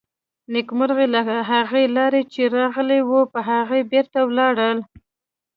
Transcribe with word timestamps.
نېکمرغي 0.53 1.07
له 1.13 1.19
هغې 1.51 1.83
لارې 1.97 2.21
چې 2.33 2.41
راغلې 2.55 2.99
وه، 3.09 3.21
په 3.33 3.39
هغې 3.49 3.81
بېرته 3.91 4.19
لاړه. 4.37 4.69